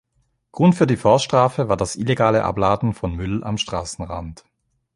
Grund 0.51 0.73
für 0.73 0.87
die 0.87 0.97
Vorstrafe 0.97 1.69
war 1.69 1.77
das 1.77 1.95
illegale 1.95 2.43
Abladen 2.43 2.95
von 2.95 3.13
Müll 3.15 3.43
am 3.43 3.59
Straßenrand. 3.59 4.43